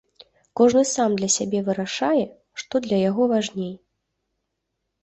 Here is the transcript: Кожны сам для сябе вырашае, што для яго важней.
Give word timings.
Кожны 0.61 0.81
сам 0.91 1.17
для 1.19 1.29
сябе 1.35 1.59
вырашае, 1.67 2.25
што 2.63 2.75
для 2.87 2.97
яго 3.09 3.31
важней. 3.35 3.73